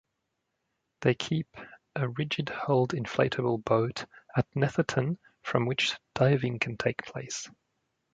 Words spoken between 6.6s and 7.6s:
take place.